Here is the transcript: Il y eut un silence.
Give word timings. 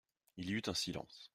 Il 0.37 0.49
y 0.49 0.53
eut 0.53 0.63
un 0.65 0.73
silence. 0.73 1.29